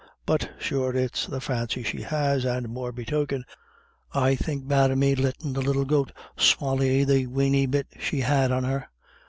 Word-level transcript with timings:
But, 0.25 0.49
sure, 0.59 0.95
it's 0.95 1.27
the 1.27 1.39
fancy 1.39 1.83
she 1.83 2.01
has, 2.01 2.43
and 2.43 2.69
morebetoken, 2.69 3.43
I 4.15 4.33
think 4.33 4.67
bad 4.67 4.89
of 4.89 4.97
me 4.97 5.13
lettin' 5.13 5.53
the 5.53 5.61
little 5.61 5.85
goat 5.85 6.11
swally 6.35 7.03
the 7.03 7.27
weeny 7.27 7.67
bit 7.67 7.85
she 7.99 8.21
had 8.21 8.51
on 8.51 8.63
her. 8.63 8.87